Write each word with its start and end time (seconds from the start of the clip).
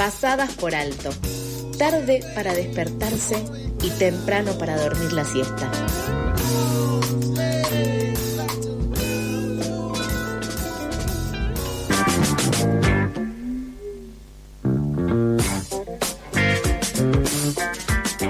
pasadas 0.00 0.54
por 0.54 0.74
alto, 0.74 1.10
tarde 1.76 2.22
para 2.34 2.54
despertarse 2.54 3.36
y 3.82 3.90
temprano 3.98 4.56
para 4.56 4.80
dormir 4.80 5.12
la 5.12 5.26
siesta. 5.26 5.70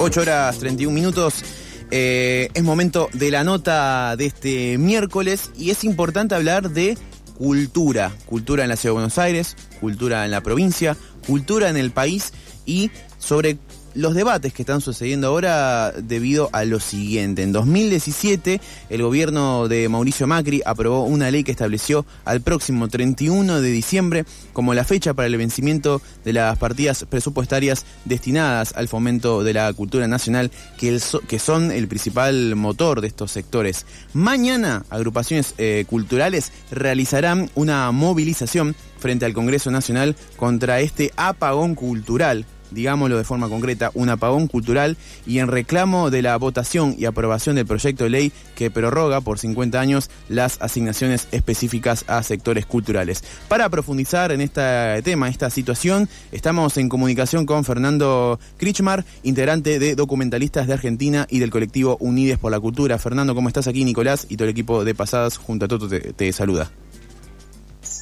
Ocho 0.01 0.23
horas 0.23 0.59
31 0.59 0.93
minutos. 0.93 1.45
Eh, 1.93 2.49
es 2.53 2.63
momento 2.65 3.09
de 3.13 3.31
la 3.31 3.45
nota 3.45 4.17
de 4.17 4.27
este 4.27 4.77
miércoles 4.77 5.53
y 5.57 5.71
es 5.71 5.85
importante 5.85 6.35
hablar 6.35 6.71
de 6.71 6.99
cultura. 7.41 8.13
Cultura 8.27 8.65
en 8.65 8.69
la 8.69 8.77
Ciudad 8.77 8.91
de 8.91 8.97
Buenos 8.97 9.17
Aires, 9.17 9.57
cultura 9.81 10.27
en 10.27 10.31
la 10.31 10.43
provincia, 10.43 10.95
cultura 11.27 11.71
en 11.71 11.79
el 11.79 11.91
país 11.91 12.35
y 12.67 12.91
sobre 13.19 13.57
los 13.95 14.15
debates 14.15 14.53
que 14.53 14.63
están 14.63 14.81
sucediendo 14.81 15.29
ahora 15.29 15.93
debido 15.93 16.49
a 16.53 16.65
lo 16.65 16.81
siguiente. 16.81 17.43
En 17.43 17.53
2017, 17.53 18.61
el 18.89 19.03
gobierno 19.03 19.69
de 19.69 19.89
Mauricio 19.89 20.27
Macri 20.27 20.63
aprobó 20.65 21.05
una 21.05 21.31
ley 21.31 21.45
que 21.45 21.51
estableció 21.51 22.07
al 22.25 22.41
próximo 22.41 22.89
31 22.89 23.61
de 23.61 23.71
diciembre 23.71 24.25
como 24.53 24.75
la 24.75 24.85
fecha 24.85 25.15
para 25.15 25.27
el 25.27 25.37
vencimiento 25.37 26.01
de 26.25 26.33
las 26.33 26.59
partidas 26.59 27.05
presupuestarias 27.09 27.85
destinadas 28.05 28.73
al 28.77 28.89
fomento 28.89 29.43
de 29.43 29.55
la 29.55 29.73
cultura 29.73 30.07
nacional, 30.09 30.51
que, 30.79 30.99
son 31.39 31.73
el 31.73 31.89
principal 31.89 32.55
motor 32.57 33.01
de 33.01 33.09
estos 33.09 33.33
sectores. 33.33 33.87
Mañana, 34.13 34.85
agrupaciones 34.91 35.55
eh, 35.59 35.85
culturales 35.89 36.53
realizarán 36.71 37.51
una 37.55 37.91
movilización 37.93 38.77
frente 38.99 39.25
al 39.25 39.33
Congreso 39.33 39.71
Nacional 39.71 40.15
contra 40.37 40.81
este 40.81 41.13
apagón 41.17 41.75
cultural 41.75 42.45
digámoslo 42.71 43.19
de 43.19 43.25
forma 43.25 43.49
concreta, 43.49 43.91
un 43.95 44.09
apagón 44.09 44.49
cultural 44.49 44.97
y 45.27 45.39
en 45.39 45.49
reclamo 45.49 46.11
de 46.11 46.23
la 46.23 46.37
votación 46.37 46.95
y 46.99 47.05
aprobación 47.05 47.57
del 47.57 47.67
proyecto 47.67 48.05
de 48.05 48.11
ley 48.11 48.33
que 48.55 48.71
prorroga 48.71 49.21
por 49.21 49.39
50 49.39 49.81
años 49.81 50.11
las 50.29 50.61
asignaciones 50.61 51.29
específicas 51.33 52.05
a 52.07 52.23
sectores 52.23 52.67
culturales. 52.67 53.25
Para 53.49 53.69
profundizar 53.69 54.33
en 54.33 54.41
este 54.41 55.03
tema, 55.03 55.29
esta 55.29 55.51
situación, 55.51 56.09
estamos 56.33 56.77
en 56.77 56.89
comunicación 56.89 57.47
con 57.47 57.65
Fernando 57.65 58.39
Krichmar, 58.57 59.05
integrante 59.23 59.79
de 59.79 59.95
Documentalistas 59.95 60.67
de 60.67 60.75
Argentina 60.75 61.27
y 61.31 61.39
del 61.39 61.51
colectivo 61.51 61.97
Unides 62.01 62.39
por 62.39 62.51
la 62.53 62.61
Cultura. 62.61 62.99
Fernando, 62.99 63.35
¿cómo 63.35 63.49
estás 63.49 63.67
aquí? 63.67 63.85
Nicolás 63.85 64.27
y 64.29 64.37
todo 64.37 64.45
el 64.45 64.53
equipo 64.53 64.85
de 64.85 64.95
Pasadas 64.95 65.37
junto 65.37 65.65
a 65.65 65.69
Toto 65.69 65.89
te 65.89 66.33
saluda. 66.33 66.71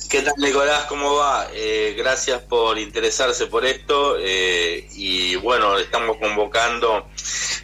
¿Qué 0.09 0.23
tal 0.23 0.33
Nicolás? 0.39 0.87
¿Cómo 0.87 1.17
va? 1.17 1.51
Eh, 1.53 1.95
gracias 1.99 2.41
por 2.41 2.79
interesarse 2.79 3.47
por 3.47 3.67
esto 3.67 4.17
eh, 4.19 4.89
y 4.95 5.37
bueno, 5.37 5.77
estamos 5.77 6.17
convocando 6.17 7.07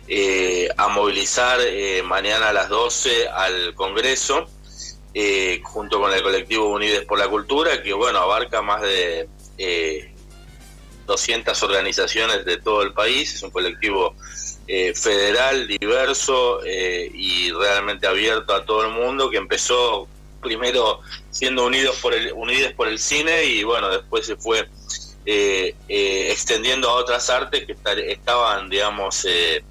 eh, 0.09 0.69
a 0.77 0.89
movilizar 0.89 1.59
mañana 2.05 2.51
a 2.51 2.53
las 2.53 2.69
12 2.69 3.29
al 3.29 3.75
Congreso 3.75 4.47
junto 5.63 5.99
con 5.99 6.13
el 6.13 6.23
colectivo 6.23 6.69
Unides 6.69 7.07
por 7.07 7.19
la 7.19 7.29
Cultura 7.29 7.83
que 7.83 7.95
bueno, 7.95 8.19
abarca 8.19 8.61
más 8.61 8.83
de 8.83 9.27
200 11.07 11.63
organizaciones 11.63 12.45
de 12.45 12.59
todo 12.59 12.83
el 12.83 12.93
país, 12.93 13.33
es 13.37 13.43
un 13.43 13.53
colectivo 13.53 14.15
federal, 14.67 15.67
diverso 15.67 16.61
y 16.67 17.51
realmente 17.53 18.07
abierto 18.07 18.55
a 18.55 18.67
todo 18.67 18.85
el 18.85 18.91
mundo 18.91 19.31
que 19.31 19.39
empezó 19.39 20.09
primero 20.45 21.01
siendo 21.31 21.67
unidos 21.67 21.97
por 22.01 22.15
el, 22.15 22.33
unidos 22.33 22.73
por 22.75 22.87
el 22.87 23.01
cine 23.01 23.45
y 23.45 23.65
bueno, 23.65 23.91
después 23.91 24.25
se 24.27 24.37
fue 24.37 24.69
eh, 25.27 25.75
eh, 25.89 26.31
extendiendo 26.31 26.91
a 26.91 26.95
otras 26.95 27.31
artes 27.31 27.65
que 27.65 27.75
estaban, 28.13 28.69
digamos, 28.69 29.25
eh, 29.25 29.65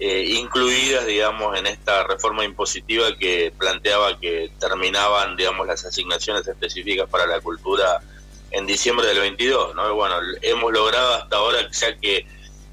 incluidas, 0.00 1.06
digamos, 1.06 1.56
en 1.56 1.66
esta 1.66 2.02
reforma 2.02 2.44
impositiva 2.44 3.16
que 3.16 3.52
planteaba 3.56 4.18
que 4.18 4.50
terminaban, 4.58 5.36
digamos, 5.36 5.66
las 5.66 5.84
asignaciones 5.84 6.46
específicas 6.46 7.08
para 7.08 7.24
la 7.24 7.40
cultura 7.40 8.00
en 8.50 8.66
diciembre 8.66 9.06
del 9.06 9.20
22, 9.20 9.74
¿no? 9.74 9.94
bueno, 9.94 10.16
hemos 10.42 10.72
logrado 10.72 11.14
hasta 11.14 11.36
ahora 11.36 11.68
ya 11.70 11.96
que 11.98 12.26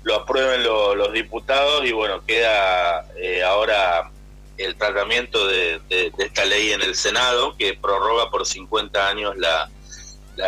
lo 0.03 0.15
aprueben 0.15 0.63
los 0.63 1.13
diputados 1.13 1.85
y 1.85 1.91
bueno, 1.91 2.25
queda 2.25 3.07
ahora 3.45 4.11
el 4.57 4.75
tratamiento 4.75 5.47
de, 5.47 5.81
esta 6.17 6.45
ley 6.45 6.71
en 6.71 6.81
el 6.81 6.95
Senado, 6.95 7.55
que 7.57 7.73
prorroga 7.73 8.29
por 8.29 8.45
50 8.45 9.07
años 9.07 9.35
la, 9.37 9.69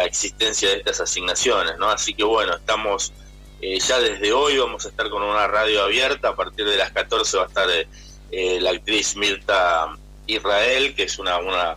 existencia 0.03 0.69
de 0.69 0.77
estas 0.77 0.99
asignaciones, 1.01 1.77
¿no? 1.77 1.89
Así 1.89 2.15
que 2.15 2.23
bueno, 2.23 2.55
estamos 2.55 3.13
eh, 3.61 3.79
ya 3.79 3.99
desde 3.99 4.33
hoy, 4.33 4.57
vamos 4.57 4.83
a 4.85 4.89
estar 4.89 5.09
con 5.09 5.21
una 5.21 5.47
radio 5.47 5.83
abierta, 5.83 6.29
a 6.29 6.35
partir 6.35 6.65
de 6.65 6.75
las 6.75 6.91
14 6.91 7.37
va 7.37 7.43
a 7.43 7.47
estar 7.47 7.69
eh, 7.69 7.87
eh, 8.31 8.59
la 8.59 8.71
actriz 8.71 9.15
Mirta 9.15 9.95
Israel, 10.25 10.95
que 10.95 11.03
es 11.03 11.19
una, 11.19 11.37
una 11.37 11.75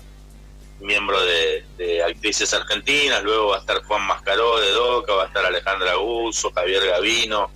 miembro 0.81 1.21
de, 1.21 1.65
de, 1.77 2.03
actrices 2.03 2.53
argentinas, 2.55 3.23
luego 3.23 3.49
va 3.49 3.57
a 3.57 3.61
estar 3.61 3.83
Juan 3.83 4.07
Mascaró 4.07 4.61
de 4.61 4.71
DOCA, 4.71 5.13
va 5.13 5.25
a 5.25 5.27
estar 5.27 5.45
Alejandra 5.45 5.95
Gusso, 5.97 6.53
Javier 6.53 6.87
Gavino 6.87 7.51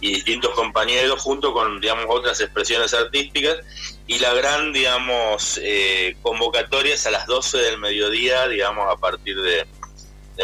y 0.00 0.14
distintos 0.14 0.52
compañeros, 0.52 1.22
junto 1.22 1.52
con, 1.52 1.80
digamos, 1.80 2.06
otras 2.08 2.40
expresiones 2.40 2.92
artísticas, 2.94 3.58
y 4.06 4.18
la 4.18 4.34
gran, 4.34 4.72
digamos, 4.72 5.58
eh, 5.62 6.16
convocatoria 6.20 6.94
es 6.94 7.06
a 7.06 7.10
las 7.10 7.26
12 7.26 7.58
del 7.58 7.78
mediodía, 7.78 8.46
digamos, 8.48 8.92
a 8.92 8.96
partir 8.96 9.40
de, 9.40 9.66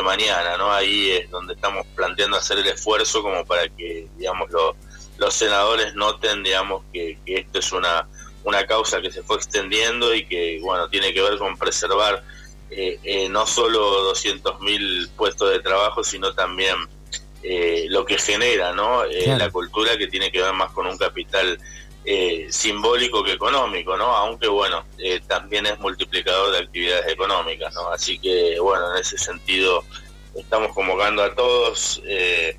mañana, 0.03 0.57
¿no? 0.57 0.73
Ahí 0.73 1.11
es 1.11 1.31
donde 1.31 1.55
estamos 1.55 1.85
planteando 1.95 2.37
hacer 2.37 2.59
el 2.59 2.67
esfuerzo 2.69 3.23
como 3.23 3.45
para 3.45 3.69
que, 3.69 4.07
digamos, 4.17 4.49
los 5.19 5.35
senadores 5.35 5.95
noten, 5.95 6.43
digamos, 6.45 6.85
que, 6.93 7.19
esto 7.27 7.59
es 7.59 7.73
una, 7.73 8.09
una 8.45 8.65
causa 8.67 9.03
que 9.03 9.11
se 9.11 9.23
fue 9.25 9.37
extendiendo 9.37 10.15
y 10.15 10.25
que, 10.27 10.59
bueno, 10.63 10.89
tiene 10.89 11.13
que 11.13 11.21
ver 11.21 11.37
con 11.39 11.59
preservar 11.59 12.23
eh, 12.71 12.99
eh, 13.03 13.29
no 13.29 13.47
solo 13.47 14.15
200.000 14.15 15.11
puestos 15.17 15.51
de 15.51 15.59
trabajo, 15.59 16.05
sino 16.05 16.33
también 16.35 16.77
lo 17.89 18.05
que 18.05 18.17
genera, 18.17 18.73
¿no? 18.73 19.05
La 19.05 19.51
cultura 19.51 19.99
que 19.99 20.07
tiene 20.07 20.31
que 20.31 20.41
ver 20.41 20.53
más 20.53 20.71
con 20.73 20.87
un 20.87 20.97
capital 20.97 21.59
eh, 22.05 22.47
simbólico 22.51 23.23
que 23.23 23.33
económico, 23.33 23.97
¿no? 23.97 24.07
Aunque 24.07 24.49
bueno, 24.49 24.85
eh, 24.99 25.21
también 25.27 25.67
es 25.67 25.79
multiplicador 25.79 26.53
de 26.53 26.59
actividades 26.59 27.13
económicas, 27.13 27.75
¿no? 27.75 27.89
Así 27.89 28.19
que 28.19 28.59
bueno, 28.59 28.95
en 28.95 29.01
ese 29.03 29.19
sentido 29.19 29.85
estamos 30.35 30.73
convocando 30.73 31.23
a 31.23 31.35
todos 31.35 32.01
eh, 32.07 32.57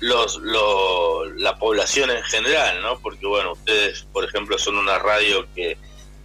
los, 0.00 0.40
la 1.36 1.58
población 1.58 2.10
en 2.10 2.22
general, 2.22 2.80
¿no? 2.82 2.98
Porque 3.00 3.26
bueno, 3.26 3.52
ustedes, 3.52 4.06
por 4.12 4.24
ejemplo, 4.24 4.58
son 4.58 4.78
una 4.78 4.98
radio 4.98 5.46
que 5.54 5.76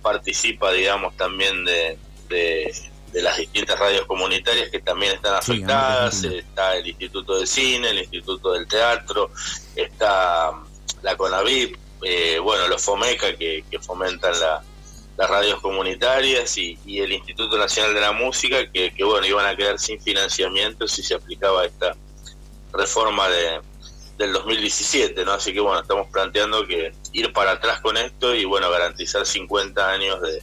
participa, 0.02 0.72
digamos, 0.72 1.18
también 1.18 1.66
de, 1.66 1.98
de, 2.30 2.72
las 3.14 3.38
distintas 3.38 3.78
radios 3.78 4.06
comunitarias 4.06 4.70
que 4.70 4.80
también 4.80 5.14
están 5.14 5.36
afectadas, 5.36 6.24
está 6.24 6.78
el 6.78 6.88
Instituto 6.88 7.38
del 7.38 7.48
Cine, 7.48 7.90
el 7.90 8.00
Instituto 8.00 8.54
del 8.54 8.68
Teatro, 8.68 9.32
está 9.76 10.52
la 11.02 11.18
CONAVIP, 11.18 11.76
eh, 12.04 12.40
bueno, 12.40 12.68
los 12.68 12.82
FOMECA 12.84 13.36
que, 13.36 13.64
fomentan 13.82 14.34
las 15.18 15.30
radios 15.30 15.60
comunitarias 15.62 16.58
y, 16.58 16.78
el 16.86 17.12
Instituto 17.12 17.58
Nacional 17.58 17.94
de 17.94 18.02
la 18.02 18.12
Música 18.12 18.70
que, 18.72 18.92
bueno, 19.04 19.26
iban 19.26 19.46
a 19.46 19.56
quedar 19.56 19.80
sin 19.80 20.02
financiamiento 20.02 20.88
si 20.88 21.04
se 21.04 21.16
aplicaba 21.16 21.66
esta 21.66 21.96
reforma 22.74 23.30
de, 23.30 23.60
del 24.18 24.34
2017, 24.34 25.26
¿no? 25.26 25.34
Así 25.34 25.54
que 25.54 25.60
bueno, 25.60 25.82
estamos 25.82 26.08
planteando 26.08 26.66
que 26.66 26.94
ir 27.14 27.34
para 27.34 27.52
atrás 27.52 27.82
con 27.82 27.98
esto 27.98 28.34
y 28.34 28.46
bueno, 28.46 28.70
garantizar 28.70 29.26
50 29.26 29.90
años 29.90 30.20
de, 30.22 30.42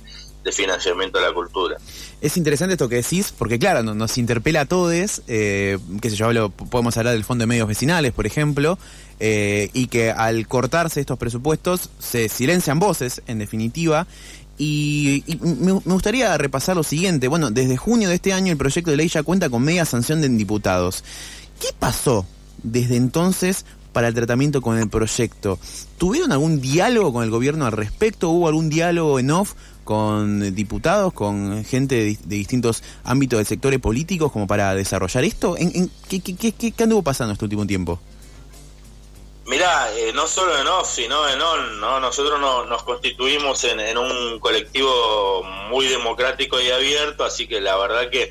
financiamiento 0.51 1.19
de 1.19 1.25
la 1.27 1.35
cultura. 1.35 1.77
Es 2.21 2.37
interesante 2.37 2.75
esto 2.75 2.89
que 2.89 2.97
decís, 2.97 3.33
porque 3.37 3.61
claro, 3.61 3.83
nos 3.83 4.19
interpela 4.19 4.63
a 4.63 4.67
todos, 4.67 5.23
eh, 5.29 5.79
qué 6.01 6.11
sé 6.11 6.17
yo, 6.17 6.51
podemos 6.51 6.97
hablar 6.97 7.15
del 7.15 7.23
Fondo 7.23 7.43
de 7.43 7.47
Medios 7.47 7.69
Vecinales, 7.69 8.13
por 8.13 8.27
ejemplo, 8.27 8.77
eh, 9.21 9.71
y 9.73 9.87
que 9.87 10.11
al 10.11 10.49
cortarse 10.49 11.01
estos 11.01 11.17
presupuestos 11.17 11.91
se 12.01 12.29
silencian 12.29 12.81
voces, 12.81 13.23
en 13.29 13.39
definitiva. 13.39 14.09
Y, 14.59 15.23
me, 15.41 15.73
gustaría 15.73 16.37
repasar 16.37 16.75
lo 16.75 16.83
siguiente. 16.83 17.29
Bueno, 17.29 17.53
desde 17.53 17.77
junio 17.77 18.09
de 18.09 18.17
este 18.17 18.33
año 18.33 18.51
el 18.51 18.59
proyecto 18.59 18.91
de 18.91 18.97
ley 18.97 19.09
ya 19.09 19.23
cuenta 19.23 19.49
con 19.49 19.63
media 19.63 19.85
sanción 19.85 20.21
de 20.21 20.29
diputados. 20.29 21.05
¿Qué 21.61 21.69
pasó 21.79 22.27
desde 22.65 22.97
entonces 22.97 23.65
para 23.93 24.09
el 24.09 24.15
tratamiento 24.15 24.61
con 24.61 24.77
el 24.77 24.89
proyecto? 24.89 25.61
¿Tuvieron 25.97 26.33
algún 26.33 26.61
diálogo 26.61 27.13
con 27.13 27.23
el 27.23 27.31
gobierno 27.31 27.67
al 27.67 27.73
respecto? 27.73 28.31
¿Hubo 28.31 28.49
algún 28.49 28.69
diálogo 28.69 29.21
en 29.21 29.31
off 29.31 29.55
con 29.89 30.55
diputados, 30.55 31.15
con 31.15 31.65
gente 31.65 31.95
de, 31.95 32.19
distintos 32.27 32.83
ámbitos 33.05 33.39
del 33.39 33.47
sector 33.47 33.81
políticos 33.81 34.31
como 34.31 34.47
para 34.47 34.75
desarrollar 34.75 35.25
esto? 35.25 35.57
¿En, 35.57 35.91
qué, 36.11 36.21
qué, 36.21 36.37
qué, 36.37 36.53
qué 36.53 36.83
anduvo 36.83 37.03
pasando 37.03 37.33
este 37.33 37.47
último 37.47 37.67
tiempo? 37.67 37.99
Mirá, 39.47 39.91
eh, 39.97 40.13
no 40.13 40.27
solo 40.29 40.61
en 40.61 40.67
off, 40.67 40.95
sino 40.95 41.27
en 41.27 41.41
on, 41.41 41.81
¿no? 41.81 42.01
Nosotros 42.01 42.39
nos 42.39 42.83
constituimos 42.83 43.65
en, 43.65 43.97
un 43.97 44.39
colectivo 44.41 45.43
muy 45.71 45.87
democrático 45.87 46.61
y 46.61 46.71
abierto, 46.71 47.25
así 47.25 47.49
que 47.49 47.59
la 47.59 47.79
verdad 47.79 48.11
que 48.11 48.31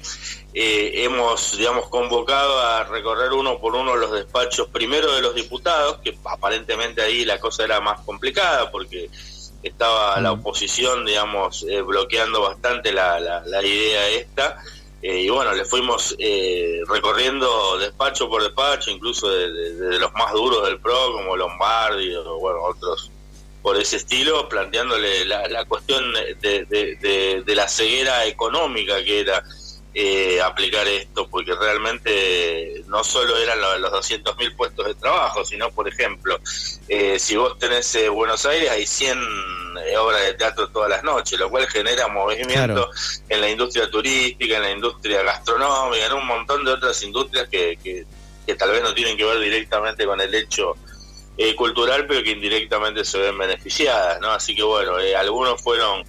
eh, 0.54 0.92
hemos, 1.06 1.58
digamos, 1.58 1.90
convocado 1.90 2.60
a 2.60 2.84
recorrer 2.84 3.34
uno 3.34 3.60
por 3.60 3.74
uno 3.74 3.96
los 3.96 4.12
despachos 4.12 4.68
primero 4.68 5.12
de 5.16 5.24
los 5.24 5.34
diputados, 5.34 5.98
que 6.04 6.16
aparentemente 6.24 7.02
ahí 7.02 7.26
la 7.26 7.40
cosa 7.40 7.64
era 7.64 7.82
más 7.82 8.02
complicada 8.02 8.70
porque 8.70 9.10
estaba 9.64 10.20
la 10.22 10.32
oposición, 10.32 11.06
digamos, 11.06 11.66
eh, 11.70 11.82
bloqueando 11.82 12.42
bastante 12.42 12.92
la, 12.92 13.20
la 13.20 13.64
idea 13.64 14.08
esta. 14.10 14.62
Eh, 15.02 15.22
y 15.22 15.30
bueno, 15.30 15.54
le 15.54 15.64
fuimos 15.64 16.16
eh, 16.18 16.82
recorriendo 16.88 17.78
despacho 17.78 18.28
por 18.30 18.42
despacho, 18.42 18.90
incluso 18.90 19.30
de, 19.30 20.00
los 20.00 20.12
más 20.14 20.34
duros 20.34 20.66
del 20.68 20.80
PRO, 20.80 21.14
como 21.14 21.38
Lombardi 21.38 22.16
o 22.16 22.40
bueno, 22.40 22.64
otros 22.64 23.12
por 23.62 23.78
ese 23.78 23.98
estilo, 23.98 24.48
planteándole 24.48 25.26
la, 25.26 25.66
cuestión 25.66 26.14
de, 26.14 27.44
la 27.48 27.68
ceguera 27.68 28.26
económica 28.26 29.04
que 29.04 29.20
era 29.20 29.44
eh, 30.00 30.40
aplicar 30.42 30.88
esto, 30.88 31.28
porque 31.28 31.56
realmente 31.56 32.84
no 32.86 33.04
solo 33.04 33.36
eran 33.36 33.60
los, 33.60 33.92
200.000 33.92 34.56
puestos 34.56 34.86
de 34.86 34.94
trabajo, 34.94 35.44
sino, 35.44 35.72
por 35.72 35.88
ejemplo, 35.88 36.40
si 37.18 37.36
vos 37.36 37.58
tenés 37.58 37.98
Buenos 38.12 38.46
Aires, 38.46 38.70
hay 38.70 38.86
100 38.86 39.18
obras 40.00 40.22
de 40.24 40.34
teatro 40.34 40.70
todas 40.70 40.90
las 40.90 41.04
noches, 41.04 41.40
lo 41.40 41.50
cual 41.50 41.68
genera 41.68 42.08
movimiento 42.08 42.90
en 43.30 43.42
la 43.42 43.50
industria 43.50 43.90
turística, 43.90 44.58
en 44.58 44.62
la 44.62 44.72
industria 44.72 45.24
gastronómica, 45.24 46.06
en 46.06 46.14
un 46.14 46.28
montón 46.28 46.64
de 46.64 46.72
otras 46.72 47.02
industrias 47.04 47.48
que, 47.50 47.78
que, 47.84 48.56
tal 48.56 48.72
vez 48.72 48.84
no 48.84 48.94
tienen 48.94 49.18
que 49.18 49.26
ver 49.26 49.40
directamente 49.40 50.06
con 50.06 50.22
el 50.22 50.34
hecho 50.34 50.76
eh, 51.38 51.56
cultural, 51.56 52.06
pero 52.08 52.24
que 52.24 52.32
indirectamente 52.32 53.04
se 53.04 53.18
ven 53.18 53.38
beneficiadas, 53.38 54.22
¿no? 54.22 54.32
Así 54.32 54.56
que 54.56 54.64
bueno, 54.64 55.00
eh, 55.00 55.16
algunos 55.16 55.62
fueron 55.62 56.04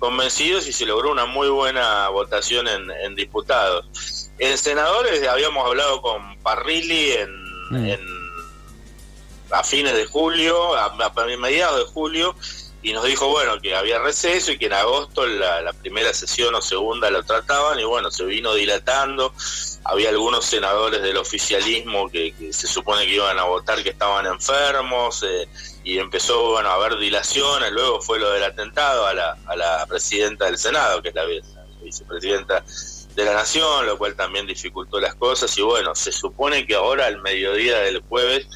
convencidos 0.00 0.66
y 0.66 0.72
se 0.72 0.86
logró 0.86 1.12
una 1.12 1.26
muy 1.26 1.48
buena 1.48 2.08
votación 2.08 2.66
en, 2.66 3.14
diputados. 3.14 4.30
En 4.38 4.58
senadores 4.58 5.26
habíamos 5.28 5.64
hablado 5.64 6.02
con 6.02 6.36
Parrilli 6.38 7.12
en, 7.12 7.30
mm. 7.70 9.52
a 9.52 9.62
fines 9.62 9.94
de 9.94 10.06
julio, 10.06 10.74
a, 10.74 10.86
a 10.86 11.36
mediados 11.38 11.78
de 11.78 11.92
julio, 11.92 12.34
y 12.82 12.92
nos 12.92 13.04
dijo, 13.04 13.28
bueno, 13.28 13.60
que 13.60 13.74
había 13.74 13.98
receso 13.98 14.52
y 14.52 14.58
que 14.58 14.66
en 14.66 14.72
agosto 14.72 15.26
la, 15.26 15.72
primera 15.80 16.14
sesión 16.14 16.54
o 16.54 16.62
segunda 16.62 17.10
lo 17.10 17.22
trataban 17.22 17.78
y 17.78 17.84
bueno, 17.84 18.10
se 18.10 18.24
vino 18.24 18.54
dilatando. 18.54 19.34
Había 19.84 20.10
algunos 20.10 20.44
senadores 20.44 21.02
del 21.02 21.16
oficialismo 21.16 22.08
que, 22.08 22.34
se 22.52 22.66
supone 22.66 23.04
que 23.04 23.14
iban 23.14 23.38
a 23.38 23.44
votar 23.44 23.82
que 23.82 23.90
estaban 23.90 24.26
enfermos 24.26 25.22
eh, 25.22 25.48
y 25.84 25.98
empezó 25.98 26.52
bueno, 26.52 26.70
a 26.70 26.74
haber 26.74 26.98
dilaciones. 26.98 27.70
Luego 27.72 28.00
fue 28.00 28.18
lo 28.18 28.30
del 28.30 28.44
atentado 28.44 29.06
a 29.06 29.14
la, 29.14 29.36
a 29.46 29.56
la 29.56 29.86
presidenta 29.86 30.46
del 30.46 30.56
Senado, 30.56 31.02
que 31.02 31.10
es 31.10 31.14
la 31.14 31.24
vicepresidenta 31.82 32.64
de 33.14 33.24
la 33.24 33.34
Nación, 33.34 33.86
lo 33.86 33.98
cual 33.98 34.14
también 34.14 34.46
dificultó 34.46 35.00
las 35.00 35.14
cosas. 35.14 35.56
Y 35.58 35.62
bueno, 35.62 35.94
se 35.94 36.12
supone 36.12 36.66
que 36.66 36.74
ahora, 36.74 37.06
al 37.06 37.20
mediodía 37.20 37.78
del 37.80 38.00
jueves, 38.02 38.46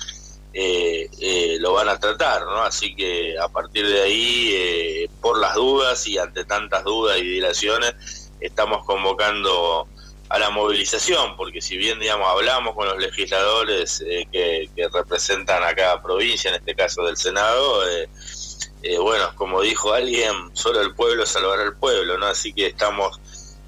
eh, 0.57 1.11
eh, 1.21 1.57
lo 1.59 1.73
van 1.73 1.89
a 1.89 1.99
tratar, 1.99 2.43
¿no? 2.45 2.63
Así 2.63 2.95
que 2.95 3.37
a 3.37 3.49
partir 3.49 3.89
de 3.89 4.03
ahí, 4.03 4.51
eh, 4.53 5.11
por 5.21 5.41
las 5.41 5.57
dudas 5.57 6.07
y 6.07 6.17
ante 6.17 6.45
tantas 6.45 6.85
dudas 6.85 7.19
y 7.19 7.23
dilaciones, 7.23 8.31
estamos 8.41 8.85
convocando 8.85 9.89
a 10.29 10.39
la 10.39 10.51
movilización, 10.51 11.37
porque 11.37 11.61
si 11.61 11.77
bien, 11.77 11.99
digamos, 11.99 12.29
hablamos 12.29 12.77
con 12.77 12.87
los 12.87 12.99
legisladores 12.99 14.05
que, 14.31 14.71
representan 14.93 15.65
a 15.65 15.75
cada 15.75 16.01
provincia, 16.01 16.51
en 16.51 16.57
este 16.57 16.77
caso 16.77 17.05
del 17.05 17.17
Senado, 17.17 17.83
bueno, 19.01 19.33
como 19.35 19.61
dijo 19.61 19.93
alguien, 19.93 20.51
solo 20.53 20.81
el 20.83 20.95
pueblo 20.95 21.27
salvará 21.27 21.65
al 21.65 21.77
pueblo, 21.77 22.17
¿no? 22.17 22.27
Así 22.27 22.53
que 22.53 22.67
estamos 22.67 23.21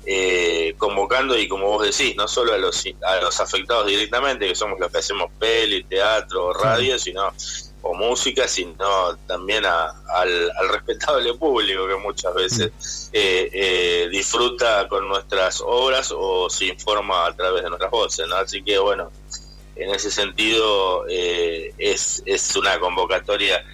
eh, 0.09 0.75
convocando 0.79 1.37
y 1.37 1.49
como 1.49 1.67
vos 1.67 1.85
decís, 1.85 2.15
no 2.17 2.29
solo 2.29 2.55
a 2.55 2.59
los, 2.59 2.85
a 3.03 3.17
los 3.21 3.41
afectados 3.41 3.87
directamente, 3.87 4.47
que 4.47 4.55
somos 4.55 4.79
los 4.79 4.91
que 4.93 4.99
hacemos 4.99 5.33
peli, 5.39 5.83
teatro, 5.83 6.53
radio, 6.53 6.97
sino 6.97 7.33
o 7.83 7.95
música, 7.95 8.47
sino 8.47 9.17
también 9.27 9.65
al, 9.67 10.51
respetable 10.71 11.35
público 11.35 11.89
que 11.89 11.97
muchas 11.97 12.35
veces 12.35 13.11
eh, 13.13 13.49
eh, 13.53 14.09
disfruta 14.11 14.89
con 14.89 15.09
nuestras 15.09 15.61
obras 15.65 16.13
o 16.17 16.49
se 16.51 16.67
informa 16.67 17.27
a 17.27 17.35
través 17.35 17.65
de 17.65 17.69
nuestras 17.69 17.91
voces, 17.91 18.27
¿no? 18.29 18.37
Así 18.37 18.63
que 18.63 18.79
bueno, 18.79 19.11
en 19.75 19.91
ese 19.91 20.11
sentido 20.11 21.07
es, 21.09 22.23
es 22.27 22.57
una 22.57 22.79
convocatoria 22.79 23.65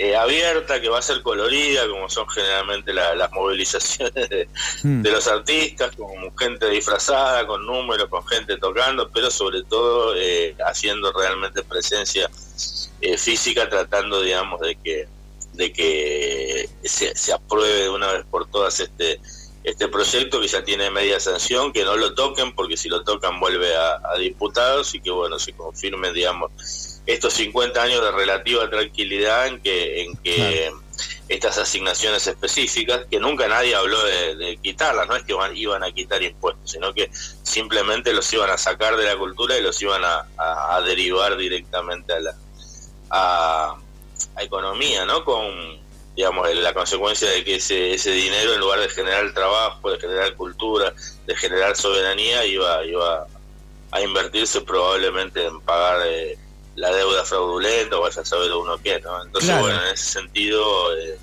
eh, 0.00 0.14
abierta, 0.14 0.80
que 0.80 0.88
va 0.88 1.00
a 1.00 1.02
ser 1.02 1.22
colorida, 1.22 1.88
como 1.88 2.08
son 2.08 2.28
generalmente 2.28 2.92
las 2.92 3.32
movilizaciones 3.32 4.46
hmm. 4.84 5.02
de, 5.02 5.10
los 5.10 5.26
artistas, 5.26 5.96
con 5.96 6.08
gente 6.38 6.70
disfrazada, 6.70 7.44
con 7.48 7.66
números, 7.66 8.08
con 8.08 8.24
gente 8.24 8.56
tocando, 8.58 9.10
pero 9.10 9.28
sobre 9.28 9.64
todo 9.64 10.14
eh, 10.14 10.54
haciendo 10.64 11.12
realmente 11.12 11.64
presencia 11.64 12.30
eh, 13.00 13.18
física, 13.18 13.68
tratando, 13.68 14.22
digamos, 14.22 14.60
de 14.60 14.76
que 14.76 15.08
de 15.54 15.72
que 15.72 16.68
se, 16.84 17.32
apruebe 17.32 17.82
de 17.82 17.88
una 17.88 18.12
vez 18.12 18.24
por 18.30 18.48
todas 18.48 18.78
este 18.78 19.20
este 19.68 19.88
proyecto 19.88 20.40
que 20.40 20.48
ya 20.48 20.64
tiene 20.64 20.90
media 20.90 21.20
sanción, 21.20 21.72
que 21.72 21.84
no 21.84 21.96
lo 21.96 22.14
toquen, 22.14 22.54
porque 22.54 22.76
si 22.76 22.88
lo 22.88 23.02
tocan 23.04 23.40
vuelve 23.40 23.74
a, 23.76 24.00
a 24.12 24.18
diputados 24.18 24.94
y 24.94 25.00
que, 25.00 25.10
bueno, 25.10 25.38
se 25.38 25.52
confirme, 25.52 26.12
digamos, 26.12 26.50
estos 27.08 27.32
50 27.34 27.82
años 27.82 28.02
de 28.02 28.10
relativa 28.10 28.68
tranquilidad 28.68 29.46
en 29.46 29.60
que, 29.60 30.02
en 30.02 30.16
que 30.18 30.70
estas 31.28 31.56
asignaciones 31.56 32.26
específicas, 32.26 33.06
que 33.10 33.18
nunca 33.18 33.48
nadie 33.48 33.74
habló 33.74 34.02
de, 34.04 34.58
quitarlas, 34.62 35.08
no 35.08 35.16
es 35.16 35.24
que 35.24 35.34
iban 35.54 35.84
a 35.84 35.92
quitar 35.92 36.22
impuestos, 36.22 36.70
sino 36.70 36.92
que 36.92 37.10
simplemente 37.42 38.12
los 38.12 38.30
iban 38.32 38.50
a 38.50 38.58
sacar 38.58 38.96
de 38.96 39.04
la 39.04 39.16
cultura 39.16 39.56
y 39.56 39.62
los 39.62 39.80
iban 39.80 40.02
a, 40.04 40.80
derivar 40.84 41.36
directamente 41.36 42.12
a 42.12 42.20
la 42.20 42.34
a, 43.10 43.76
economía, 44.40 45.06
¿no? 45.06 45.24
Con 45.24 45.78
digamos 46.18 46.52
la 46.52 46.74
consecuencia 46.74 47.30
de 47.30 47.44
que 47.44 47.54
ese, 47.54 47.94
ese 47.94 48.10
dinero 48.10 48.52
en 48.52 48.58
lugar 48.58 48.80
de 48.80 48.88
generar 48.88 49.32
trabajo, 49.32 49.88
de 49.92 50.00
generar 50.00 50.34
cultura, 50.34 50.92
de 51.24 51.36
generar 51.36 51.76
soberanía, 51.76 52.44
iba, 52.44 52.84
iba 52.84 53.24
a 53.92 54.00
invertirse 54.00 54.60
probablemente 54.62 55.46
en 55.46 55.60
pagar 55.60 56.04
eh, 56.08 56.36
la 56.74 56.90
deuda 56.90 57.24
fraudulenta 57.24 57.98
o 57.98 58.00
vaya 58.00 58.20
a 58.20 58.24
saber 58.24 58.50
uno 58.52 58.76
qué, 58.82 58.98
¿no? 58.98 59.22
Entonces, 59.22 59.60
bueno, 59.60 59.80
en 59.80 59.94
ese 59.94 60.18
sentido, 60.18 60.98
eh, 60.98 61.20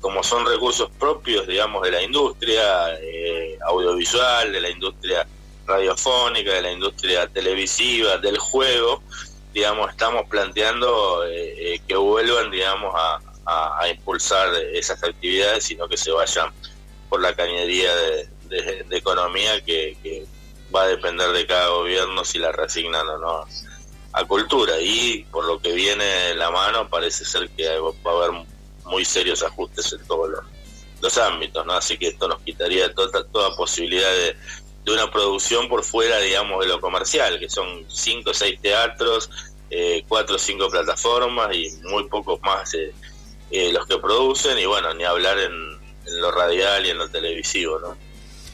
como 0.00 0.22
son 0.22 0.46
recursos 0.46 0.88
propios, 0.98 1.46
digamos, 1.46 1.82
de 1.82 1.90
la 1.90 2.02
industria 2.02 2.94
eh, 2.98 3.58
audiovisual, 3.66 4.52
de 4.52 4.60
la 4.62 4.70
industria 4.70 5.26
radiofónica, 5.66 6.54
de 6.54 6.62
la 6.62 6.72
industria 6.72 7.28
televisiva, 7.28 8.16
del 8.16 8.38
juego, 8.38 9.02
digamos, 9.52 9.90
estamos 9.90 10.26
planteando 10.30 11.26
eh, 11.28 11.78
que 11.86 11.96
vuelvan, 11.96 12.50
digamos, 12.50 12.94
a, 12.96 13.20
impulsar 13.90 14.54
esas 14.72 15.02
actividades, 15.02 15.64
sino 15.64 15.88
que 15.88 15.96
se 15.96 16.10
vayan 16.10 16.52
por 17.08 17.20
la 17.20 17.34
cañería 17.34 17.94
de, 17.94 18.28
economía 18.90 19.60
que, 19.64 20.26
va 20.74 20.82
a 20.82 20.88
depender 20.88 21.32
de 21.32 21.46
cada 21.46 21.68
gobierno 21.68 22.24
si 22.24 22.38
la 22.38 22.52
resignan 22.52 23.04
o 23.08 23.18
no 23.18 23.44
a 24.12 24.24
cultura 24.24 24.74
y 24.80 25.24
por 25.30 25.44
lo 25.44 25.60
que 25.60 25.72
viene 25.72 26.34
la 26.36 26.50
mano 26.50 26.88
parece 26.88 27.24
ser 27.24 27.50
que 27.50 27.66
va 27.78 27.90
a 28.04 28.16
haber 28.16 28.46
muy 28.84 29.04
serios 29.04 29.42
ajustes 29.42 29.92
en 29.92 30.04
todos 30.06 30.30
los, 31.00 31.18
ámbitos, 31.18 31.64
¿no? 31.66 31.72
Así 31.72 31.96
que 31.96 32.08
esto 32.08 32.28
nos 32.28 32.40
quitaría 32.42 32.92
toda, 32.94 33.24
toda 33.24 33.56
posibilidad 33.56 34.10
de, 34.12 34.36
una 34.92 35.10
producción 35.10 35.68
por 35.68 35.84
fuera, 35.84 36.18
digamos, 36.18 36.60
de 36.64 36.66
lo 36.66 36.80
comercial, 36.80 37.38
que 37.38 37.48
son 37.48 37.84
cinco 37.88 38.30
o 38.30 38.34
seis 38.34 38.60
teatros, 38.60 39.30
eh, 39.70 40.04
cuatro 40.08 40.34
o 40.34 40.38
cinco 40.38 40.68
plataformas 40.68 41.54
y 41.54 41.70
muy 41.84 42.08
pocos 42.08 42.40
más 42.42 42.74
eh, 42.74 42.92
eh, 43.50 43.72
los 43.72 43.86
que 43.86 43.98
producen 43.98 44.58
y 44.58 44.66
bueno, 44.66 44.92
ni 44.94 45.04
hablar 45.04 45.38
en, 45.38 45.52
en 46.06 46.20
lo 46.20 46.30
radial 46.30 46.86
y 46.86 46.90
en 46.90 46.98
lo 46.98 47.08
televisivo, 47.08 47.78
¿no? 47.78 48.10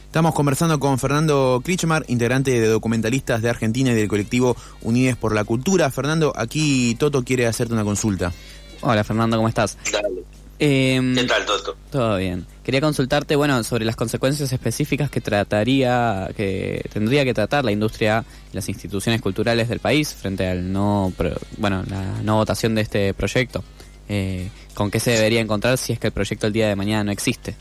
Estamos 0.07 0.35
conversando 0.35 0.81
con 0.81 0.99
Fernando 0.99 1.61
Krichmar, 1.63 2.05
integrante 2.09 2.59
de 2.59 2.69
documentalistas 2.69 3.43
de 3.43 3.51
Argentina 3.51 3.91
y 3.91 3.95
del 3.95 4.09
colectivo 4.09 4.57
Unides 4.81 5.17
por 5.17 5.35
la 5.35 5.45
Cultura. 5.45 5.91
Fernando, 5.91 6.33
aquí 6.35 6.95
Toto 6.99 7.23
quiere 7.23 7.47
hacerte 7.47 7.75
una 7.75 7.85
consulta. 7.85 8.33
Hola 8.81 9.05
Fernando, 9.05 9.37
¿cómo 9.37 9.49
estás? 9.49 9.77
Dale. 9.93 10.23
Em, 10.59 11.15
¿Qué 11.15 11.25
tal, 11.25 11.45
Toto? 11.45 11.77
Todo 11.91 12.17
bien. 12.17 12.47
Quería 12.65 12.81
consultarte, 12.81 13.37
bueno, 13.37 13.63
sobre 13.63 13.85
las 13.85 13.95
consecuencias 13.95 14.51
específicas 14.51 15.11
que 15.11 15.21
trataría, 15.21 16.31
que 16.35 16.89
tendría 16.91 17.25
que 17.25 17.35
tratar 17.35 17.65
la 17.65 17.73
industria 17.73 18.25
y 18.53 18.57
las 18.57 18.69
instituciones 18.71 19.21
culturales 19.21 19.69
del 19.69 19.81
país 19.81 20.15
frente 20.15 20.47
al 20.47 20.73
no, 20.73 21.13
bueno, 21.59 21.85
la 21.91 22.23
no 22.23 22.37
votación 22.37 22.75
de 22.75 22.81
este 22.81 23.13
proyecto. 23.13 23.63
Eh, 24.09 24.49
¿Con 24.75 24.91
qué 24.91 25.01
se 25.01 25.13
debería 25.13 25.41
encontrar 25.41 25.79
si 25.79 25.93
es 25.93 25.99
que 25.99 26.09
el 26.09 26.13
proyecto 26.13 26.47
el 26.47 26.53
día 26.53 26.69
de 26.69 26.77
mañana 26.77 27.05
no 27.05 27.13
existe? 27.13 27.57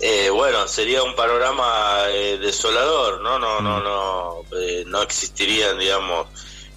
Eh, 0.00 0.30
bueno, 0.30 0.66
sería 0.68 1.02
un 1.02 1.14
panorama 1.16 2.04
eh, 2.10 2.38
desolador, 2.38 3.20
¿no? 3.20 3.38
No, 3.38 3.60
no, 3.60 3.80
no, 3.80 4.44
eh, 4.56 4.84
no 4.86 5.02
existirían, 5.02 5.78
digamos, 5.78 6.28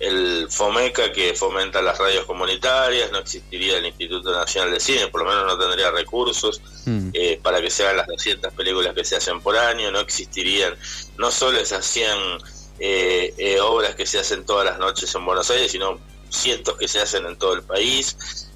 el 0.01 0.47
FOMECA 0.49 1.11
que 1.11 1.35
fomenta 1.35 1.79
las 1.81 1.97
radios 1.99 2.25
comunitarias, 2.25 3.11
no 3.11 3.19
existiría 3.19 3.77
el 3.77 3.85
Instituto 3.85 4.31
Nacional 4.31 4.71
de 4.71 4.79
Cine, 4.79 5.07
por 5.07 5.21
lo 5.21 5.29
menos 5.29 5.45
no 5.45 5.57
tendría 5.59 5.91
recursos 5.91 6.59
mm. 6.85 7.09
eh, 7.13 7.39
para 7.41 7.61
que 7.61 7.69
se 7.69 7.83
hagan 7.83 7.97
las 7.97 8.07
200 8.07 8.51
películas 8.53 8.95
que 8.95 9.05
se 9.05 9.15
hacen 9.15 9.39
por 9.41 9.55
año, 9.55 9.91
no 9.91 9.99
existirían, 9.99 10.75
no 11.17 11.29
solo 11.29 11.63
se 11.63 11.75
hacían 11.75 12.17
eh, 12.79 13.31
eh, 13.37 13.59
obras 13.59 13.93
que 13.93 14.07
se 14.07 14.17
hacen 14.17 14.43
todas 14.43 14.65
las 14.65 14.79
noches 14.79 15.13
en 15.13 15.23
Buenos 15.23 15.51
Aires, 15.51 15.71
sino 15.71 15.99
cientos 16.31 16.77
que 16.77 16.87
se 16.87 16.99
hacen 16.99 17.25
en 17.25 17.37
todo 17.37 17.53
el 17.53 17.63
país, 17.63 18.47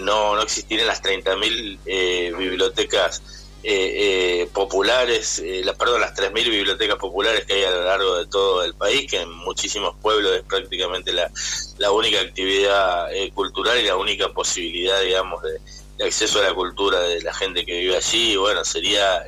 no, 0.00 0.36
no 0.36 0.42
existirían 0.42 0.86
las 0.86 1.02
30.000 1.02 2.36
bibliotecas 2.36 3.22
eh, 3.64 4.42
eh, 4.42 4.48
populares, 4.54 5.40
eh, 5.40 5.62
la, 5.64 5.74
perdón, 5.74 6.00
las 6.00 6.14
3.000 6.14 6.48
bibliotecas 6.48 6.96
populares 6.96 7.44
que 7.44 7.54
hay 7.54 7.64
a 7.64 7.70
lo 7.72 7.84
largo 7.84 8.16
de 8.16 8.26
todo 8.26 8.64
el 8.64 8.72
país, 8.74 9.10
que 9.10 9.20
en 9.20 9.32
muchísimos 9.32 9.96
pueblos 10.00 10.36
es 10.36 10.42
prácticamente 10.44 11.12
la, 11.12 11.28
la 11.76 11.90
única 11.90 12.20
actividad 12.20 13.12
eh, 13.12 13.32
cultural 13.32 13.76
y 13.80 13.82
la 13.82 13.96
única 13.96 14.32
posibilidad, 14.32 15.00
digamos, 15.02 15.42
de, 15.42 15.60
acceso 16.04 16.38
a 16.38 16.44
la 16.44 16.54
cultura 16.54 17.00
de 17.00 17.20
la 17.20 17.34
gente 17.34 17.66
que 17.66 17.80
vive 17.80 17.96
allí. 17.96 18.36
bueno, 18.36 18.64
sería 18.64 19.24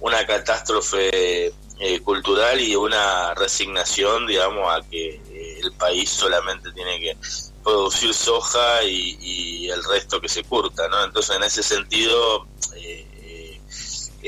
una 0.00 0.26
catástrofe 0.26 1.52
cultural 2.02 2.60
y 2.60 2.74
una 2.74 3.32
resignación, 3.34 4.26
digamos, 4.26 4.66
a 4.68 4.82
que 4.90 5.20
el 5.62 5.72
país 5.72 6.10
solamente 6.10 6.72
tiene 6.72 6.98
que 7.00 7.16
producir 7.62 8.12
soja 8.12 8.82
y, 8.84 9.16
y, 9.20 9.70
el 9.70 9.82
resto 9.84 10.20
que 10.20 10.28
se 10.28 10.42
curta, 10.44 10.88
¿no? 10.88 11.04
Entonces, 11.04 11.36
en 11.36 11.42
ese 11.44 11.62
sentido, 11.62 12.46
eh, 12.74 13.06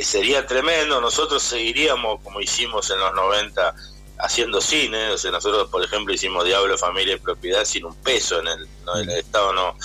sería 0.03 0.47
tremendo. 0.47 1.01
Nosotros 1.01 1.43
seguiríamos, 1.43 2.21
como 2.23 2.41
hicimos 2.41 2.91
en 2.91 2.99
los 2.99 3.15
90, 3.15 3.75
haciendo 4.19 4.61
cine. 4.61 5.11
O 5.11 5.19
sea, 5.19 5.31
nosotros, 5.31 5.69
por 5.71 5.85
ejemplo, 5.85 6.15
hicimos 6.15 6.45
Diablo, 6.45 6.77
Familia 6.79 7.15
y 7.15 7.19
Propiedad 7.19 7.65
sin 7.65 7.85
un 7.85 7.95
peso. 7.97 8.41
En 8.41 8.49
el, 8.49 8.69
el 8.97 9.11
Estado 9.11 9.53
no, 9.53 9.77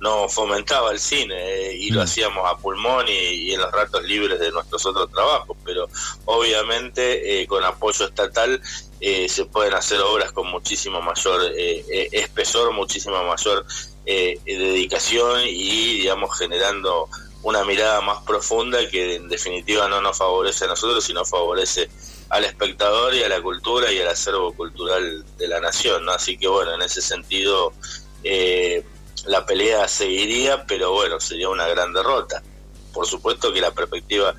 no 0.00 0.28
fomentaba 0.28 0.92
el 0.92 1.00
cine 1.00 1.34
eh, 1.36 1.74
y 1.74 1.90
lo 1.90 2.02
hacíamos 2.02 2.48
a 2.48 2.56
pulmón 2.58 3.06
y, 3.08 3.52
en 3.52 3.60
los 3.60 3.72
ratos 3.72 4.02
libres 4.04 4.38
de 4.38 4.50
nuestros 4.50 4.84
otros 4.86 5.10
trabajos. 5.10 5.56
Pero 5.64 5.88
obviamente, 6.26 7.42
eh, 7.42 7.46
con 7.46 7.64
apoyo 7.64 8.06
estatal, 8.06 8.60
eh, 9.00 9.28
se 9.28 9.44
pueden 9.46 9.74
hacer 9.74 10.00
obras 10.00 10.32
con 10.32 10.48
muchísimo 10.50 11.00
mayor 11.02 11.52
espesor, 11.56 12.72
muchísima 12.72 13.22
mayor 13.22 13.64
dedicación 14.04 15.42
y, 15.46 15.98
digamos, 15.98 16.38
generando 16.38 17.08
una 17.46 17.64
mirada 17.64 18.00
más 18.00 18.24
profunda 18.24 18.88
que 18.88 19.14
en 19.14 19.28
definitiva 19.28 19.88
no 19.88 20.00
nos 20.00 20.18
favorece 20.18 20.64
a 20.64 20.68
nosotros, 20.68 21.04
sino 21.04 21.24
favorece 21.24 21.88
al 22.28 22.44
espectador 22.44 23.14
y 23.14 23.22
a 23.22 23.28
la 23.28 23.40
cultura 23.40 23.92
y 23.92 24.00
al 24.00 24.08
acervo 24.08 24.52
cultural 24.52 25.24
de 25.38 25.46
la 25.46 25.60
nación. 25.60 26.04
¿no? 26.04 26.10
Así 26.10 26.36
que 26.36 26.48
bueno, 26.48 26.74
en 26.74 26.82
ese 26.82 27.00
sentido 27.00 27.72
eh, 28.24 28.84
la 29.26 29.46
pelea 29.46 29.86
seguiría, 29.86 30.66
pero 30.66 30.90
bueno, 30.92 31.20
sería 31.20 31.48
una 31.48 31.68
gran 31.68 31.92
derrota. 31.92 32.42
Por 32.92 33.06
supuesto 33.06 33.52
que 33.52 33.60
la 33.60 33.70
perspectiva 33.70 34.34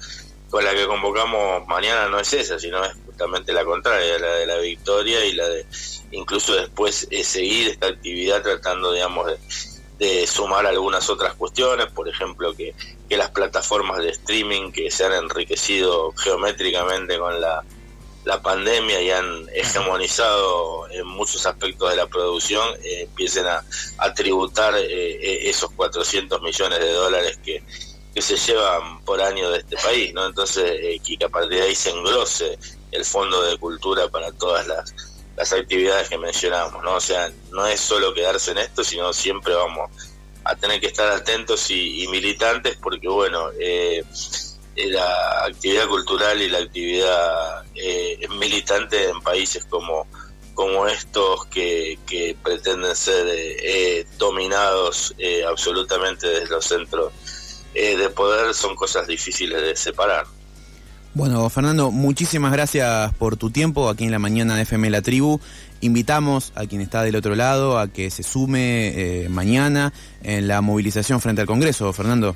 con 0.50 0.66
la 0.66 0.74
que 0.74 0.86
convocamos 0.86 1.66
mañana 1.66 2.10
no 2.10 2.20
es 2.20 2.34
esa, 2.34 2.60
sino 2.60 2.84
es 2.84 2.94
justamente 3.18 3.52
la 3.52 3.66
contraria, 3.66 4.20
la 4.20 4.36
de 4.36 4.46
la 4.46 4.58
victoria 4.58 5.26
y 5.26 5.34
la 5.34 5.48
de 5.48 5.66
incluso 6.12 6.56
después 6.56 7.08
eh, 7.10 7.24
seguir 7.24 7.70
esta 7.70 7.88
actividad 7.88 8.42
tratando, 8.42 8.94
digamos, 8.94 9.28
de 9.28 9.38
de 9.98 10.28
sumar 10.28 10.66
algunas 10.66 11.10
otras 11.10 11.34
cuestiones, 11.34 11.88
por 11.88 12.08
ejemplo, 12.08 12.56
que, 12.56 12.76
que 13.10 13.18
las 13.18 13.32
plataformas 13.32 14.04
de 14.04 14.10
streaming 14.10 14.72
que 14.72 14.92
se 14.92 15.06
han 15.06 15.14
enriquecido 15.14 16.14
geométricamente 16.16 17.18
con 17.18 17.42
la, 17.42 17.64
la 18.24 18.42
pandemia 18.42 19.02
y 19.02 19.10
han 19.10 19.48
hegemonizado 19.54 20.88
en 20.92 21.08
muchos 21.08 21.46
aspectos 21.46 21.90
de 21.90 21.96
la 21.96 22.08
producción, 22.08 22.68
eh, 22.84 23.04
empiecen 23.04 23.48
a, 23.48 23.64
a 23.98 24.14
tributar 24.14 24.76
eh, 24.76 24.86
eh, 24.86 25.50
esos 25.50 25.72
400 25.72 26.42
millones 26.42 26.80
de 26.80 26.92
dólares 26.92 27.40
que, 27.44 27.64
que 28.14 28.22
se 28.22 28.38
llevan 28.38 29.04
por 29.04 29.20
año 29.20 29.50
de 29.50 29.60
este 29.60 29.78
país, 29.78 30.14
¿no? 30.14 30.26
Entonces, 30.28 31.02
que 31.04 31.26
a 31.26 31.30
partir 31.30 31.58
de 31.58 31.64
ahí 31.64 31.76
se 31.76 31.90
engrose 31.90 32.60
el 32.92 33.06
fondo 33.06 33.42
de 33.44 33.58
cultura 33.58 34.08
para 34.10 34.32
todas 34.32 34.68
las 34.68 34.94
las 35.38 35.54
actividades 35.54 36.10
que 36.10 36.18
mencionamos, 36.18 36.84
¿no? 36.84 36.96
O 36.96 37.00
sea, 37.00 37.32
no 37.52 37.66
es 37.68 37.80
solo 37.80 38.14
quedarse 38.14 38.52
en 38.52 38.58
esto, 38.58 38.84
sino 38.84 39.14
siempre 39.14 39.54
vamos 39.54 39.92
a 40.44 40.56
tener 40.56 40.82
que 40.82 40.88
estar 40.88 41.12
atentos 41.12 41.70
y, 41.70 42.08
militantes 42.08 42.76
porque, 42.82 43.08
bueno, 43.08 43.52
eh, 43.60 44.04
eh, 44.76 44.88
la 44.90 45.46
actividad 45.46 45.88
cultural 45.88 46.42
y 46.42 46.50
la 46.50 46.58
actividad 46.58 47.64
eh, 47.76 48.20
militante 48.30 49.10
en 49.10 49.22
países 49.22 49.64
como, 49.66 50.08
como 50.56 50.88
estos 50.88 51.46
que, 51.46 52.00
que 52.08 52.36
pretenden 52.44 52.96
ser 52.96 54.08
dominados 54.18 55.14
absolutamente 55.48 56.28
desde 56.28 56.48
los 56.48 56.66
centros 56.66 57.14
de 57.76 58.10
poder 58.10 58.56
son 58.56 58.76
cosas 58.76 59.06
difíciles 59.06 59.62
de 59.62 59.76
separar. 59.76 60.26
Bueno, 61.18 61.50
Fernando, 61.50 61.90
muchísimas 61.90 62.52
gracias 62.52 63.12
por 63.16 63.38
tu 63.38 63.50
tiempo 63.50 63.90
aquí 63.90 64.04
en 64.04 64.12
la 64.12 64.20
mañana 64.20 64.56
de 64.56 64.62
FM 64.62 64.92
La 64.92 65.02
Tribu. 65.02 65.40
Invitamos 65.82 66.52
a 66.54 66.68
quien 66.68 66.80
está 66.80 67.02
del 67.02 67.16
otro 67.16 67.34
lado 67.34 67.80
a 67.80 67.88
que 67.88 68.12
se 68.12 68.22
sume 68.22 68.90
eh, 69.24 69.28
mañana 69.28 69.92
en 70.22 70.48
la 70.48 70.62
movilización 70.62 71.20
frente 71.20 71.42
al 71.42 71.48
Congreso, 71.48 71.92
Fernando. 71.92 72.36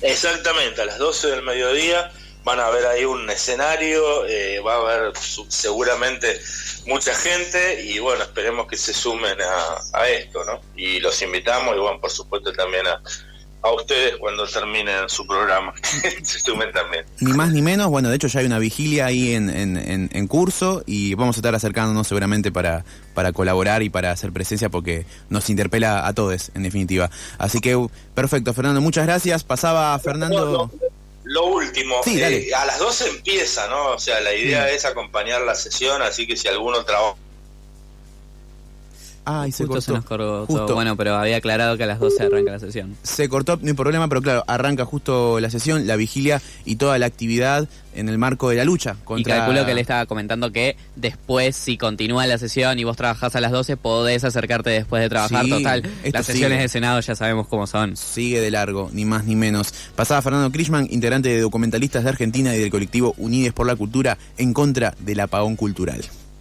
Exactamente, 0.00 0.80
a 0.80 0.86
las 0.86 0.96
12 0.96 1.26
del 1.32 1.42
mediodía 1.42 2.10
van 2.44 2.60
a 2.60 2.70
ver 2.70 2.86
ahí 2.86 3.04
un 3.04 3.28
escenario, 3.28 4.26
eh, 4.26 4.60
va 4.60 4.76
a 4.76 4.78
haber 4.78 5.12
seguramente 5.48 6.40
mucha 6.86 7.14
gente 7.14 7.84
y 7.84 7.98
bueno, 7.98 8.22
esperemos 8.22 8.68
que 8.68 8.78
se 8.78 8.94
sumen 8.94 9.36
a, 9.38 9.98
a 9.98 10.08
esto, 10.08 10.42
¿no? 10.46 10.62
Y 10.76 10.98
los 11.00 11.20
invitamos 11.20 11.76
y 11.76 11.78
bueno, 11.78 12.00
por 12.00 12.10
supuesto 12.10 12.54
también 12.54 12.86
a 12.86 13.02
a 13.62 13.72
ustedes 13.72 14.16
cuando 14.16 14.46
terminen 14.46 15.08
su 15.08 15.26
programa. 15.26 15.74
Se 16.22 16.38
sumen 16.38 16.72
también. 16.72 17.04
Ni 17.20 17.32
más 17.32 17.50
ni 17.50 17.62
menos, 17.62 17.88
bueno, 17.88 18.08
de 18.08 18.16
hecho 18.16 18.28
ya 18.28 18.40
hay 18.40 18.46
una 18.46 18.58
vigilia 18.58 19.06
ahí 19.06 19.34
en, 19.34 19.50
en, 19.50 20.28
curso 20.28 20.82
y 20.86 21.14
vamos 21.14 21.36
a 21.36 21.40
estar 21.40 21.54
acercándonos 21.54 22.06
seguramente 22.06 22.52
para, 22.52 22.84
para 23.14 23.32
colaborar 23.32 23.82
y 23.82 23.90
para 23.90 24.12
hacer 24.12 24.32
presencia 24.32 24.68
porque 24.68 25.04
nos 25.28 25.50
interpela 25.50 26.06
a 26.06 26.12
todos, 26.12 26.50
en 26.54 26.62
definitiva. 26.62 27.10
Así 27.38 27.60
que, 27.60 27.76
perfecto, 28.14 28.54
Fernando, 28.54 28.80
muchas 28.80 29.06
gracias. 29.06 29.44
Pasaba 29.44 29.98
Fernando... 29.98 30.70
Lo, 31.22 31.46
último, 31.46 32.00
eh, 32.06 32.50
a 32.56 32.64
las 32.64 32.78
12 32.78 33.08
empieza, 33.08 33.68
¿no? 33.68 33.90
O 33.90 33.98
sea, 33.98 34.20
la 34.20 34.34
idea 34.34 34.68
es 34.70 34.84
acompañar 34.84 35.42
la 35.42 35.54
sesión, 35.54 36.02
así 36.02 36.26
que 36.26 36.36
si 36.36 36.48
alguno 36.48 36.82
trabaja 36.84 37.14
Ay, 39.24 39.52
se 39.52 39.66
cortó. 39.66 39.92
nos 39.94 40.04
cortó. 40.04 40.74
Bueno, 40.74 40.96
pero 40.96 41.14
había 41.14 41.36
aclarado 41.36 41.76
que 41.76 41.84
a 41.84 41.86
las 41.86 42.00
12 42.00 42.24
arranca 42.24 42.52
la 42.52 42.58
sesión. 42.58 42.96
Se 43.02 43.28
cortó, 43.28 43.58
no 43.60 43.68
hay 43.68 43.74
problema, 43.74 44.08
pero 44.08 44.22
claro, 44.22 44.44
arranca 44.46 44.84
justo 44.84 45.40
la 45.40 45.50
sesión, 45.50 45.86
la 45.86 45.96
vigilia 45.96 46.40
y 46.64 46.76
toda 46.76 46.98
la 46.98 47.06
actividad 47.06 47.68
en 47.94 48.08
el 48.08 48.18
marco 48.18 48.50
de 48.50 48.56
la 48.56 48.64
lucha 48.64 48.96
contra... 49.04 49.34
Y 49.34 49.38
calculo 49.38 49.66
que 49.66 49.74
le 49.74 49.80
estaba 49.80 50.06
comentando 50.06 50.52
que 50.52 50.76
después, 50.96 51.56
si 51.56 51.76
continúa 51.76 52.26
la 52.26 52.38
sesión 52.38 52.78
y 52.78 52.84
vos 52.84 52.96
trabajás 52.96 53.36
a 53.36 53.40
las 53.40 53.52
12, 53.52 53.76
podés 53.76 54.24
acercarte 54.24 54.70
después 54.70 55.02
de 55.02 55.08
trabajar. 55.08 55.46
Total, 55.48 55.82
las 56.12 56.26
sesiones 56.26 56.60
de 56.60 56.68
Senado 56.68 57.00
ya 57.00 57.14
sabemos 57.14 57.46
cómo 57.46 57.66
son. 57.66 57.96
Sigue 57.96 58.40
de 58.40 58.50
largo, 58.50 58.90
ni 58.92 59.04
más 59.04 59.24
ni 59.24 59.36
menos. 59.36 59.74
Pasaba 59.96 60.22
Fernando 60.22 60.50
Krishman, 60.50 60.86
integrante 60.90 61.28
de 61.28 61.40
Documentalistas 61.40 62.04
de 62.04 62.10
Argentina 62.10 62.54
y 62.54 62.58
del 62.58 62.70
colectivo 62.70 63.14
Unides 63.18 63.52
por 63.52 63.66
la 63.66 63.76
Cultura, 63.76 64.18
en 64.38 64.52
contra 64.52 64.94
del 65.00 65.20
apagón 65.20 65.56
cultural. 65.56 66.00